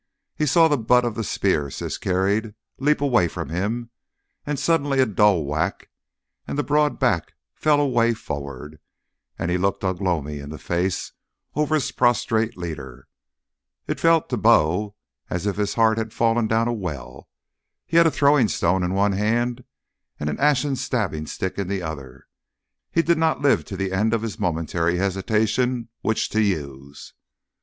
[0.35, 3.91] He saw the butt of the spear Siss carried leap away from him,
[4.47, 5.91] and suddenly a dull whack
[6.47, 8.79] and the broad back fell away forward,
[9.37, 11.11] and he looked Ugh lomi in the face
[11.53, 13.07] over his prostrate leader.
[13.85, 14.95] It felt to Bo
[15.29, 17.29] as if his heart had fallen down a well.
[17.85, 19.65] He had a throwing stone in one hand
[20.19, 22.25] and an ashen stabbing stick in the other.
[22.91, 27.13] He did not live to the end of his momentary hesitation which to use.